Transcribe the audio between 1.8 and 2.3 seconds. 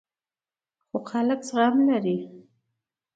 لري.